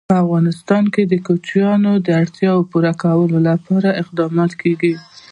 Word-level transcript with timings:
په 0.09 0.15
افغانستان 0.23 0.83
کې 0.93 1.03
د 1.07 1.13
کوچیان 1.27 1.83
د 2.05 2.07
اړتیاوو 2.21 2.67
پوره 2.71 2.93
کولو 3.03 3.37
لپاره 3.49 3.97
اقدامات 4.01 4.51
کېږي. 4.61 4.93